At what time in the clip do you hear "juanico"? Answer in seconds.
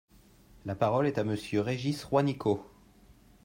2.09-2.65